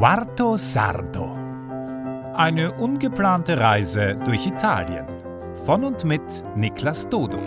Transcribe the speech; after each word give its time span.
Quarto 0.00 0.56
Sardo. 0.56 1.36
Eine 2.34 2.72
ungeplante 2.72 3.58
Reise 3.58 4.16
durch 4.24 4.46
Italien. 4.46 5.04
Von 5.66 5.84
und 5.84 6.04
mit 6.04 6.22
Niklas 6.56 7.06
Dodo. 7.10 7.38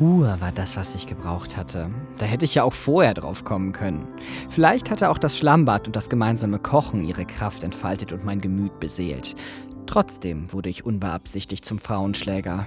Ruhe 0.00 0.34
war 0.40 0.50
das, 0.50 0.78
was 0.78 0.94
ich 0.94 1.06
gebraucht 1.06 1.58
hatte. 1.58 1.90
Da 2.16 2.24
hätte 2.24 2.46
ich 2.46 2.54
ja 2.54 2.62
auch 2.62 2.72
vorher 2.72 3.12
drauf 3.12 3.44
kommen 3.44 3.72
können. 3.72 4.08
Vielleicht 4.48 4.90
hatte 4.90 5.10
auch 5.10 5.18
das 5.18 5.36
Schlammbad 5.36 5.86
und 5.86 5.96
das 5.96 6.08
gemeinsame 6.08 6.58
Kochen 6.58 7.04
ihre 7.04 7.26
Kraft 7.26 7.62
entfaltet 7.62 8.10
und 8.10 8.24
mein 8.24 8.40
Gemüt 8.40 8.80
beseelt. 8.80 9.36
Trotzdem 9.84 10.50
wurde 10.50 10.70
ich 10.70 10.86
unbeabsichtigt 10.86 11.66
zum 11.66 11.78
Frauenschläger. 11.78 12.66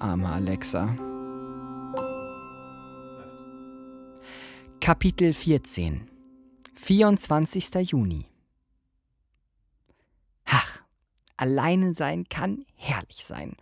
Arme 0.00 0.28
Alexa. 0.28 0.94
Kapitel 4.82 5.32
14 5.32 6.02
24. 6.74 7.90
Juni 7.90 8.26
alleine 11.42 11.92
sein 11.92 12.28
kann 12.28 12.64
herrlich 12.76 13.24
sein. 13.24 13.56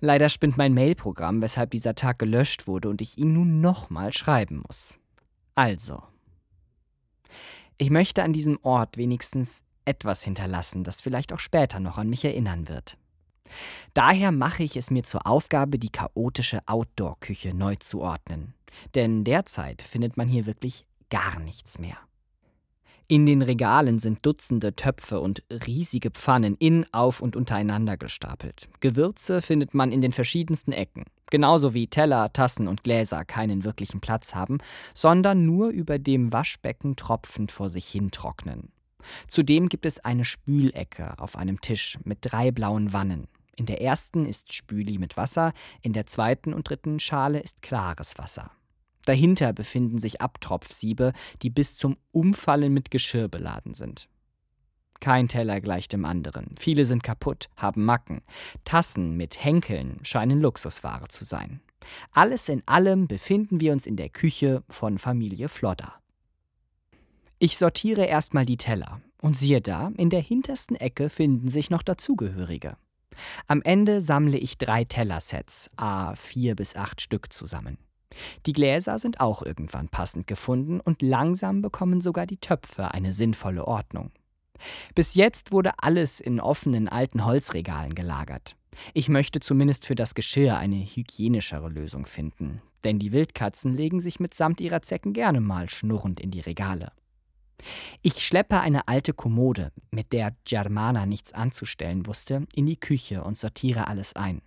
Leider 0.00 0.30
spinnt 0.30 0.56
mein 0.56 0.74
Mailprogramm, 0.74 1.42
weshalb 1.42 1.72
dieser 1.72 1.96
Tag 1.96 2.20
gelöscht 2.20 2.68
wurde 2.68 2.88
und 2.88 3.02
ich 3.02 3.18
ihn 3.18 3.32
nun 3.32 3.60
nochmal 3.60 4.12
schreiben 4.12 4.62
muss. 4.66 4.98
Also. 5.56 6.02
Ich 7.78 7.90
möchte 7.90 8.22
an 8.22 8.32
diesem 8.32 8.58
Ort 8.62 8.96
wenigstens 8.96 9.64
etwas 9.84 10.22
hinterlassen, 10.22 10.84
das 10.84 11.00
vielleicht 11.00 11.32
auch 11.32 11.40
später 11.40 11.80
noch 11.80 11.98
an 11.98 12.08
mich 12.08 12.24
erinnern 12.24 12.68
wird. 12.68 12.96
Daher 13.92 14.30
mache 14.30 14.62
ich 14.62 14.76
es 14.76 14.92
mir 14.92 15.02
zur 15.02 15.26
Aufgabe, 15.26 15.78
die 15.78 15.90
chaotische 15.90 16.60
Outdoor-Küche 16.66 17.54
neu 17.54 17.74
zu 17.76 18.00
ordnen. 18.00 18.54
Denn 18.94 19.24
derzeit 19.24 19.82
findet 19.82 20.16
man 20.16 20.28
hier 20.28 20.46
wirklich 20.46 20.86
gar 21.10 21.40
nichts 21.40 21.78
mehr. 21.80 21.98
In 23.10 23.26
den 23.26 23.42
Regalen 23.42 23.98
sind 23.98 24.24
Dutzende 24.24 24.76
Töpfe 24.76 25.18
und 25.18 25.42
riesige 25.66 26.12
Pfannen 26.12 26.54
in, 26.60 26.86
auf 26.92 27.20
und 27.20 27.34
untereinander 27.34 27.96
gestapelt. 27.96 28.68
Gewürze 28.78 29.42
findet 29.42 29.74
man 29.74 29.90
in 29.90 30.00
den 30.00 30.12
verschiedensten 30.12 30.70
Ecken. 30.70 31.06
Genauso 31.28 31.74
wie 31.74 31.88
Teller, 31.88 32.32
Tassen 32.32 32.68
und 32.68 32.84
Gläser 32.84 33.24
keinen 33.24 33.64
wirklichen 33.64 33.98
Platz 33.98 34.36
haben, 34.36 34.58
sondern 34.94 35.44
nur 35.44 35.70
über 35.70 35.98
dem 35.98 36.32
Waschbecken 36.32 36.94
tropfend 36.94 37.50
vor 37.50 37.68
sich 37.68 37.88
hin 37.88 38.12
trocknen. 38.12 38.70
Zudem 39.26 39.68
gibt 39.68 39.86
es 39.86 39.98
eine 39.98 40.24
Spülecke 40.24 41.18
auf 41.18 41.34
einem 41.34 41.60
Tisch 41.60 41.98
mit 42.04 42.18
drei 42.20 42.52
blauen 42.52 42.92
Wannen. 42.92 43.26
In 43.56 43.66
der 43.66 43.82
ersten 43.82 44.24
ist 44.24 44.54
Spüli 44.54 44.98
mit 44.98 45.16
Wasser, 45.16 45.52
in 45.82 45.94
der 45.94 46.06
zweiten 46.06 46.54
und 46.54 46.70
dritten 46.70 47.00
Schale 47.00 47.40
ist 47.40 47.60
klares 47.60 48.18
Wasser. 48.18 48.52
Dahinter 49.04 49.52
befinden 49.52 49.98
sich 49.98 50.20
Abtropfsiebe, 50.20 51.12
die 51.42 51.50
bis 51.50 51.76
zum 51.76 51.96
Umfallen 52.12 52.72
mit 52.72 52.90
Geschirr 52.90 53.28
beladen 53.28 53.74
sind. 53.74 54.08
Kein 55.00 55.28
Teller 55.28 55.60
gleicht 55.60 55.94
dem 55.94 56.04
anderen. 56.04 56.54
Viele 56.58 56.84
sind 56.84 57.02
kaputt, 57.02 57.48
haben 57.56 57.84
Macken. 57.84 58.20
Tassen 58.64 59.16
mit 59.16 59.42
Henkeln 59.42 59.98
scheinen 60.02 60.40
Luxusware 60.40 61.08
zu 61.08 61.24
sein. 61.24 61.60
Alles 62.12 62.50
in 62.50 62.62
allem 62.66 63.08
befinden 63.08 63.60
wir 63.60 63.72
uns 63.72 63.86
in 63.86 63.96
der 63.96 64.10
Küche 64.10 64.62
von 64.68 64.98
Familie 64.98 65.48
Flodder. 65.48 65.94
Ich 67.38 67.56
sortiere 67.56 68.04
erstmal 68.04 68.44
die 68.44 68.58
Teller 68.58 69.00
und 69.22 69.38
siehe 69.38 69.62
da, 69.62 69.90
in 69.96 70.10
der 70.10 70.20
hintersten 70.20 70.76
Ecke 70.76 71.08
finden 71.08 71.48
sich 71.48 71.70
noch 71.70 71.82
dazugehörige. 71.82 72.76
Am 73.46 73.62
Ende 73.62 74.02
sammle 74.02 74.36
ich 74.36 74.58
drei 74.58 74.84
Tellersets, 74.84 75.70
a 75.76 76.14
vier 76.14 76.54
bis 76.54 76.76
acht 76.76 77.00
Stück 77.00 77.32
zusammen. 77.32 77.78
Die 78.46 78.52
Gläser 78.52 78.98
sind 78.98 79.20
auch 79.20 79.42
irgendwann 79.42 79.88
passend 79.88 80.26
gefunden 80.26 80.80
und 80.80 81.02
langsam 81.02 81.62
bekommen 81.62 82.00
sogar 82.00 82.26
die 82.26 82.38
Töpfe 82.38 82.92
eine 82.92 83.12
sinnvolle 83.12 83.66
Ordnung. 83.66 84.10
Bis 84.94 85.14
jetzt 85.14 85.52
wurde 85.52 85.72
alles 85.78 86.20
in 86.20 86.40
offenen 86.40 86.88
alten 86.88 87.24
Holzregalen 87.24 87.94
gelagert. 87.94 88.56
Ich 88.94 89.08
möchte 89.08 89.40
zumindest 89.40 89.86
für 89.86 89.94
das 89.94 90.14
Geschirr 90.14 90.56
eine 90.56 90.76
hygienischere 90.76 91.68
Lösung 91.68 92.06
finden, 92.06 92.62
denn 92.84 92.98
die 92.98 93.12
Wildkatzen 93.12 93.76
legen 93.76 94.00
sich 94.00 94.20
mitsamt 94.20 94.60
ihrer 94.60 94.82
Zecken 94.82 95.12
gerne 95.12 95.40
mal 95.40 95.68
schnurrend 95.68 96.20
in 96.20 96.30
die 96.30 96.40
Regale. 96.40 96.92
Ich 98.00 98.24
schleppe 98.24 98.60
eine 98.60 98.88
alte 98.88 99.12
Kommode, 99.12 99.72
mit 99.90 100.12
der 100.12 100.34
Germana 100.44 101.04
nichts 101.04 101.32
anzustellen 101.32 102.06
wusste, 102.06 102.46
in 102.54 102.66
die 102.66 102.78
Küche 102.78 103.22
und 103.22 103.38
sortiere 103.38 103.86
alles 103.88 104.16
ein. 104.16 104.40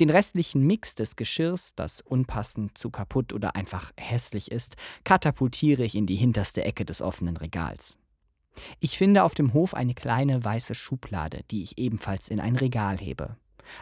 Den 0.00 0.10
restlichen 0.10 0.66
Mix 0.66 0.94
des 0.94 1.16
Geschirrs, 1.16 1.74
das 1.74 2.00
unpassend, 2.00 2.76
zu 2.76 2.90
kaputt 2.90 3.32
oder 3.32 3.56
einfach 3.56 3.92
hässlich 3.96 4.50
ist, 4.50 4.76
katapultiere 5.04 5.84
ich 5.84 5.94
in 5.94 6.06
die 6.06 6.16
hinterste 6.16 6.64
Ecke 6.64 6.84
des 6.84 7.02
offenen 7.02 7.36
Regals. 7.36 7.98
Ich 8.80 8.98
finde 8.98 9.24
auf 9.24 9.34
dem 9.34 9.54
Hof 9.54 9.74
eine 9.74 9.94
kleine 9.94 10.44
weiße 10.44 10.74
Schublade, 10.74 11.40
die 11.50 11.62
ich 11.62 11.78
ebenfalls 11.78 12.28
in 12.28 12.40
ein 12.40 12.56
Regal 12.56 12.98
hebe. 12.98 13.36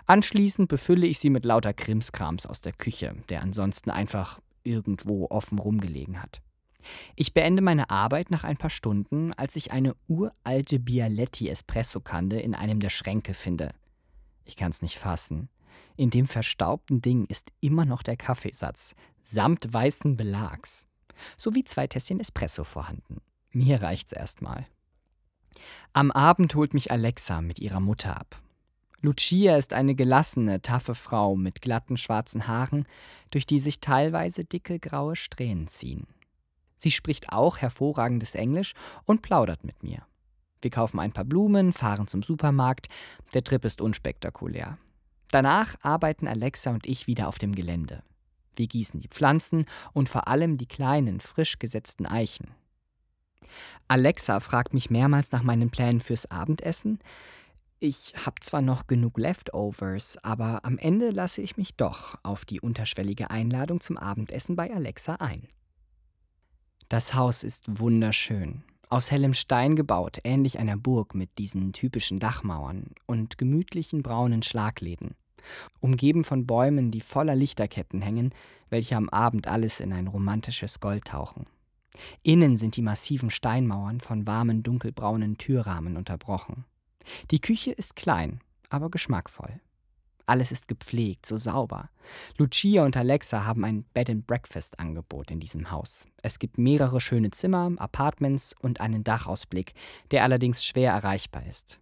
Anschließend 0.07 0.69
befülle 0.69 1.07
ich 1.07 1.19
sie 1.19 1.31
mit 1.31 1.45
lauter 1.45 1.73
Krimskrams 1.73 2.47
aus 2.47 2.61
der 2.61 2.73
Küche, 2.73 3.17
der 3.29 3.43
ansonsten 3.43 3.91
einfach 3.91 4.41
irgendwo 4.63 5.27
offen 5.31 5.59
rumgelegen 5.59 6.23
hat. 6.23 6.43
Ich 7.15 7.35
beende 7.35 7.63
meine 7.63 7.91
Arbeit 7.91 8.31
nach 8.31 8.45
ein 8.45 8.57
paar 8.57 8.71
Stunden, 8.71 9.33
als 9.35 9.57
ich 9.57 9.73
eine 9.73 9.95
uralte 10.09 10.79
Bialetti 10.79 11.49
Espressokanne 11.49 12.41
in 12.41 12.55
einem 12.55 12.81
der 12.81 12.89
Schränke 12.89 13.35
finde. 13.35 13.73
Ich 14.45 14.57
kann's 14.57 14.83
nicht 14.83 14.99
fassen. 14.99 15.49
In 15.97 16.11
dem 16.11 16.27
verstaubten 16.27 17.01
Ding 17.01 17.25
ist 17.27 17.51
immer 17.61 17.85
noch 17.85 18.03
der 18.03 18.17
Kaffeesatz, 18.17 18.95
samt 19.23 19.73
weißen 19.73 20.17
Belags. 20.17 20.87
Sowie 21.37 21.65
zwei 21.65 21.87
Tässchen 21.87 22.21
Espresso 22.21 22.65
vorhanden. 22.65 23.21
Mir 23.53 23.83
reicht's 23.83 24.13
erstmal. 24.13 24.67
Am 25.93 26.11
Abend 26.11 26.55
holt 26.55 26.75
mich 26.75 26.91
Alexa 26.91 27.43
mit 27.43 27.59
ihrer 27.59 27.81
Mutter 27.81 28.17
ab. 28.17 28.41
Lucia 29.03 29.57
ist 29.57 29.73
eine 29.73 29.95
gelassene, 29.95 30.61
taffe 30.61 30.95
Frau 30.95 31.35
mit 31.35 31.63
glatten 31.63 31.97
schwarzen 31.97 32.47
Haaren, 32.47 32.87
durch 33.31 33.47
die 33.47 33.59
sich 33.59 33.81
teilweise 33.81 34.45
dicke 34.45 34.79
graue 34.79 35.17
Strähnen 35.17 35.69
ziehen. 35.69 36.07
Sie 36.77 36.91
spricht 36.91 37.33
auch 37.33 37.59
hervorragendes 37.59 38.35
Englisch 38.35 38.75
und 39.05 39.23
plaudert 39.23 39.65
mit 39.65 39.83
mir. 39.83 40.03
Wir 40.63 40.71
kaufen 40.71 41.01
ein 41.01 41.13
paar 41.13 41.25
Blumen, 41.25 41.73
fahren 41.73 42.07
zum 42.07 42.23
Supermarkt. 42.23 42.89
Der 43.33 43.43
Trip 43.43 43.65
ist 43.65 43.81
unspektakulär. 43.81 44.79
Danach 45.31 45.77
arbeiten 45.83 46.27
Alexa 46.27 46.71
und 46.71 46.87
ich 46.87 47.07
wieder 47.07 47.29
auf 47.29 47.39
dem 47.39 47.55
Gelände. 47.55 48.03
Wir 48.57 48.67
gießen 48.67 49.01
die 49.01 49.09
Pflanzen 49.09 49.65
und 49.93 50.09
vor 50.09 50.29
allem 50.29 50.59
die 50.59 50.67
kleinen, 50.67 51.21
frisch 51.21 51.59
gesetzten 51.59 52.07
Eichen. 52.07 52.49
Alexa 53.89 54.41
fragt 54.41 54.75
mich 54.75 54.91
mehrmals 54.91 55.33
nach 55.33 55.43
meinen 55.43 55.71
Plänen 55.71 56.01
fürs 56.01 56.31
Abendessen. 56.31 56.99
Ich 57.79 58.15
habe 58.27 58.41
zwar 58.41 58.61
noch 58.61 58.87
genug 58.87 59.19
Leftovers, 59.19 60.19
aber 60.23 60.65
am 60.65 60.79
Ende 60.79 61.11
lasse 61.11 61.41
ich 61.41 61.57
mich 61.57 61.77
doch 61.77 62.17
auf 62.23 62.45
die 62.45 62.61
unterschwellige 62.61 63.31
Einladung 63.31 63.81
zum 63.81 63.97
Abendessen 63.97 64.57
bei 64.57 64.73
Alexa 64.73 65.15
ein. 65.15 65.49
Das 66.89 67.15
Haus 67.15 67.43
ist 67.45 67.79
wunderschön. 67.79 68.65
Aus 68.91 69.11
hellem 69.13 69.35
Stein 69.35 69.77
gebaut, 69.77 70.19
ähnlich 70.25 70.59
einer 70.59 70.77
Burg 70.77 71.15
mit 71.15 71.39
diesen 71.39 71.73
typischen 71.73 72.19
Dachmauern 72.19 72.91
und 73.07 73.39
gemütlichen 73.39 74.03
braunen 74.03 74.43
Schlagläden. 74.43 75.15
Umgeben 75.81 76.25
von 76.25 76.47
Bäumen, 76.47 76.91
die 76.91 77.01
voller 77.01 77.35
Lichterketten 77.35 78.03
hängen, 78.03 78.33
welche 78.69 78.97
am 78.97 79.09
Abend 79.09 79.49
alles 79.49 79.81
in 79.81 79.93
ein 79.93 80.07
romantisches 80.07 80.81
Gold 80.81 81.07
tauchen. 81.07 81.47
Innen 82.23 82.57
sind 82.57 82.77
die 82.77 82.83
massiven 82.83 83.31
Steinmauern 83.31 84.01
von 84.01 84.27
warmen 84.27 84.63
dunkelbraunen 84.63 85.39
Türrahmen 85.39 85.97
unterbrochen. 85.97 86.65
Die 87.31 87.41
Küche 87.41 87.73
ist 87.73 87.97
klein, 87.97 88.41
aber 88.69 88.91
geschmackvoll. 88.91 89.61
Alles 90.27 90.53
ist 90.53 90.69
gepflegt, 90.69 91.27
so 91.27 91.39
sauber. 91.39 91.91
Lucia 92.39 92.85
und 92.85 92.97
Alexa 92.97 93.45
haben 93.45 93.65
ein 93.65 93.83
Bed-and-Breakfast-Angebot 93.95 95.33
in 95.33 95.41
diesem 95.41 95.73
Haus. 95.73 96.07
Es 96.23 96.39
gibt 96.39 96.57
mehrere 96.57 97.01
schöne 97.01 97.31
Zimmer, 97.31 97.73
Apartments 97.79 98.55
und 98.61 98.81
einen 98.81 99.03
Dachausblick, 99.03 99.73
der 100.13 100.23
allerdings 100.23 100.65
schwer 100.65 100.93
erreichbar 100.93 101.45
ist. 101.47 101.81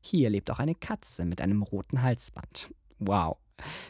Hier 0.00 0.30
lebt 0.30 0.52
auch 0.52 0.60
eine 0.60 0.76
Katze 0.76 1.24
mit 1.24 1.40
einem 1.40 1.62
roten 1.62 2.02
Halsband. 2.02 2.70
Wow. 3.00 3.38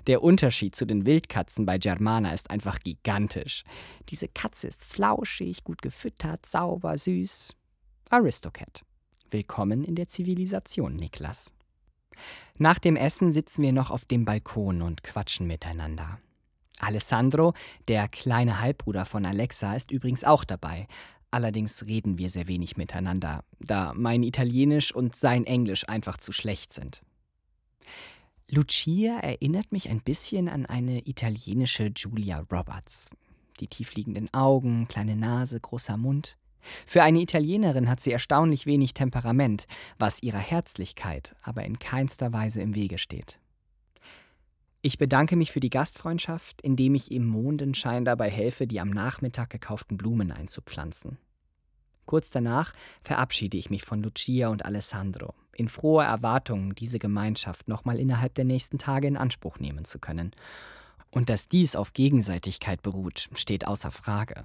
Der 0.07 0.23
Unterschied 0.23 0.75
zu 0.75 0.87
den 0.87 1.05
Wildkatzen 1.05 1.67
bei 1.67 1.79
Germana 1.79 2.33
ist 2.33 2.51
einfach 2.51 2.79
gigantisch. 2.79 3.65
Diese 4.09 4.29
Katze 4.29 4.69
ist 4.69 4.85
flauschig, 4.85 5.65
gut 5.65 5.83
gefüttert, 5.83 6.47
sauber, 6.47 6.97
süß. 6.97 7.55
Aristocat. 8.09 8.85
Willkommen 9.31 9.85
in 9.85 9.97
der 9.97 10.09
Zivilisation, 10.09 10.97
Niklas. 10.97 11.53
Nach 12.57 12.79
dem 12.79 12.97
Essen 12.97 13.33
sitzen 13.33 13.62
wir 13.62 13.73
noch 13.73 13.91
auf 13.91 14.05
dem 14.05 14.25
Balkon 14.25 14.83
und 14.83 15.03
quatschen 15.03 15.47
miteinander. 15.47 16.21
Alessandro, 16.79 17.53
der 17.89 18.09
kleine 18.09 18.61
Halbbruder 18.61 19.05
von 19.05 19.27
Alexa, 19.27 19.75
ist 19.75 19.91
übrigens 19.91 20.25
auch 20.25 20.45
dabei. 20.45 20.87
Allerdings 21.31 21.87
reden 21.87 22.19
wir 22.19 22.31
sehr 22.31 22.49
wenig 22.49 22.77
miteinander, 22.77 23.45
da 23.61 23.93
mein 23.95 24.23
Italienisch 24.23 24.93
und 24.95 25.15
sein 25.15 25.45
Englisch 25.45 25.89
einfach 25.89 26.17
zu 26.17 26.33
schlecht 26.33 26.73
sind. 26.73 27.03
Lucia 28.52 29.20
erinnert 29.20 29.70
mich 29.70 29.91
ein 29.91 30.00
bisschen 30.00 30.49
an 30.49 30.67
eine 30.67 31.06
italienische 31.06 31.93
Julia 31.94 32.44
Roberts. 32.50 33.08
Die 33.61 33.69
tiefliegenden 33.69 34.35
Augen, 34.35 34.88
kleine 34.88 35.14
Nase, 35.14 35.61
großer 35.61 35.97
Mund. 35.97 36.37
Für 36.85 37.05
eine 37.05 37.20
Italienerin 37.20 37.88
hat 37.88 38.00
sie 38.00 38.11
erstaunlich 38.11 38.67
wenig 38.67 38.93
Temperament, 38.93 39.69
was 40.00 40.25
ihrer 40.25 40.41
Herzlichkeit 40.41 41.37
aber 41.43 41.64
in 41.64 41.79
keinster 41.79 42.32
Weise 42.32 42.61
im 42.61 42.75
Wege 42.75 42.99
steht. 42.99 43.38
Ich 44.82 44.99
bedanke 44.99 45.37
mich 45.37 45.52
für 45.52 45.61
die 45.61 45.70
Gastfreundschaft, 45.70 46.61
indem 46.61 46.97
ich 46.97 47.12
im 47.12 47.26
Mondenschein 47.26 48.05
dabei 48.05 48.31
helfe, 48.31 48.67
die 48.67 48.81
am 48.81 48.91
Nachmittag 48.91 49.50
gekauften 49.50 49.97
Blumen 49.97 50.32
einzupflanzen. 50.32 51.19
Kurz 52.05 52.31
danach 52.31 52.73
verabschiede 53.05 53.56
ich 53.56 53.70
mich 53.70 53.85
von 53.85 54.02
Lucia 54.02 54.49
und 54.49 54.64
Alessandro, 54.64 55.35
in 55.61 55.69
froher 55.69 56.07
Erwartung, 56.07 56.75
diese 56.75 56.99
Gemeinschaft 56.99 57.69
nochmal 57.69 58.01
innerhalb 58.01 58.35
der 58.35 58.47
nächsten 58.47 58.79
Tage 58.79 59.07
in 59.07 59.19
Anspruch 59.19 59.59
nehmen 59.59 59.85
zu 59.85 59.99
können. 59.99 60.33
Und 61.11 61.29
dass 61.29 61.49
dies 61.49 61.77
auf 61.77 61.93
Gegenseitigkeit 61.93 62.83
beruht, 62.83 63.29
steht 63.35 63.67
außer 63.67 63.91
Frage. 63.91 64.45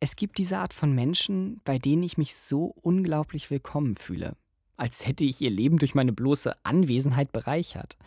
Es 0.00 0.16
gibt 0.16 0.38
diese 0.38 0.56
Art 0.56 0.72
von 0.72 0.94
Menschen, 0.94 1.60
bei 1.64 1.78
denen 1.78 2.02
ich 2.02 2.16
mich 2.16 2.34
so 2.34 2.74
unglaublich 2.80 3.50
willkommen 3.50 3.96
fühle, 3.96 4.36
als 4.78 5.06
hätte 5.06 5.24
ich 5.24 5.40
ihr 5.42 5.50
Leben 5.50 5.78
durch 5.78 5.94
meine 5.94 6.14
bloße 6.14 6.54
Anwesenheit 6.64 7.30
bereichert. 7.32 7.98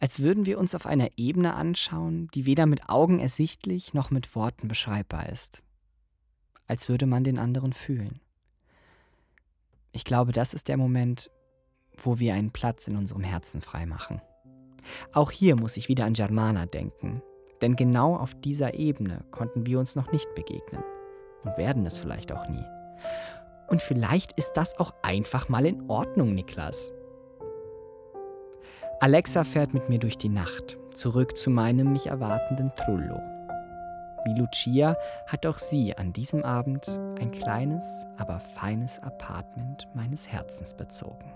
Als 0.00 0.20
würden 0.20 0.44
wir 0.44 0.58
uns 0.58 0.74
auf 0.74 0.86
einer 0.86 1.10
Ebene 1.16 1.54
anschauen, 1.54 2.28
die 2.34 2.46
weder 2.46 2.66
mit 2.66 2.88
Augen 2.88 3.20
ersichtlich 3.20 3.94
noch 3.94 4.10
mit 4.10 4.34
Worten 4.34 4.66
beschreibbar 4.66 5.28
ist. 5.28 5.62
Als 6.66 6.88
würde 6.88 7.06
man 7.06 7.22
den 7.22 7.38
anderen 7.38 7.72
fühlen. 7.72 8.20
Ich 9.96 10.04
glaube, 10.04 10.32
das 10.32 10.52
ist 10.52 10.68
der 10.68 10.76
Moment, 10.76 11.30
wo 11.96 12.18
wir 12.18 12.34
einen 12.34 12.50
Platz 12.50 12.86
in 12.86 12.98
unserem 12.98 13.22
Herzen 13.22 13.62
freimachen. 13.62 14.20
Auch 15.14 15.30
hier 15.30 15.56
muss 15.56 15.78
ich 15.78 15.88
wieder 15.88 16.04
an 16.04 16.12
Germana 16.12 16.66
denken, 16.66 17.22
denn 17.62 17.76
genau 17.76 18.14
auf 18.14 18.34
dieser 18.34 18.74
Ebene 18.74 19.24
konnten 19.30 19.64
wir 19.64 19.78
uns 19.78 19.96
noch 19.96 20.12
nicht 20.12 20.34
begegnen 20.34 20.84
und 21.44 21.56
werden 21.56 21.86
es 21.86 21.96
vielleicht 21.96 22.30
auch 22.30 22.46
nie. 22.46 22.62
Und 23.68 23.80
vielleicht 23.80 24.32
ist 24.32 24.52
das 24.52 24.78
auch 24.78 24.92
einfach 25.02 25.48
mal 25.48 25.64
in 25.64 25.88
Ordnung, 25.88 26.34
Niklas. 26.34 26.92
Alexa 29.00 29.44
fährt 29.44 29.72
mit 29.72 29.88
mir 29.88 29.98
durch 29.98 30.18
die 30.18 30.28
Nacht, 30.28 30.76
zurück 30.92 31.38
zu 31.38 31.48
meinem 31.48 31.94
mich 31.94 32.08
erwartenden 32.08 32.70
Trullo. 32.76 33.18
Wie 34.26 34.34
Lucia 34.34 34.96
hat 35.28 35.46
auch 35.46 35.58
sie 35.58 35.96
an 35.96 36.12
diesem 36.12 36.44
Abend 36.44 36.88
ein 37.20 37.30
kleines, 37.30 38.06
aber 38.18 38.40
feines 38.40 39.00
Apartment 39.00 39.86
meines 39.94 40.26
Herzens 40.32 40.74
bezogen. 40.74 41.35